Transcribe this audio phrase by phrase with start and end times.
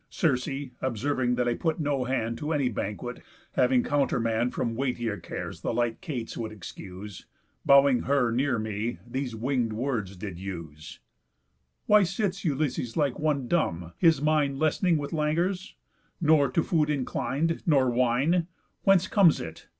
[0.09, 0.49] Circe
[0.81, 5.75] (observing that I put no hand To any banquet, having countermand From weightier cares the
[5.75, 7.27] light cates could excuse)
[7.67, 10.99] Bowing her near me, these wing'd words did use;
[11.85, 15.75] 'Why sits Ulysses like one dumb, his mind Less'ning with languors?
[16.19, 18.47] Nor to food inclin'd, Nor wine?
[18.81, 19.67] Whence comes it?